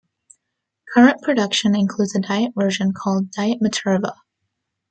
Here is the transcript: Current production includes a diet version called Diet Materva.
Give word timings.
Current 0.91 1.21
production 1.21 1.75
includes 1.75 2.15
a 2.15 2.21
diet 2.21 2.53
version 2.57 2.91
called 2.91 3.29
Diet 3.29 3.59
Materva. 3.61 4.15